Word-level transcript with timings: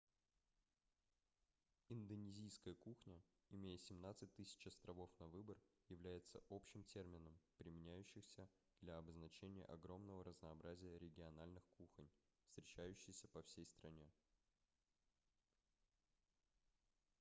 индонезийская 1.89 2.73
кухня 2.73 3.21
имея 3.51 3.77
17 3.77 4.31
000 4.35 4.45
островов 4.65 5.11
на 5.19 5.27
выбор 5.27 5.55
является 5.89 6.41
общим 6.49 6.83
термином 6.85 7.39
применяющийся 7.59 8.49
для 8.81 8.97
обозначения 8.97 9.63
огромного 9.65 10.23
разнообразия 10.23 10.97
региональных 10.97 11.63
кухонь 11.77 12.09
встречающиеся 12.47 13.27
по 13.27 13.43
всей 13.43 13.67
стране 13.67 14.09